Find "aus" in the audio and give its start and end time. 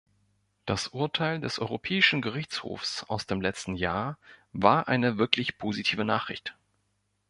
3.07-3.27